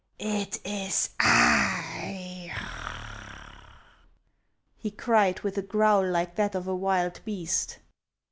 [0.41, 2.51] "It is I,"
[4.75, 7.77] he cried, with a growl like that of a wild beast.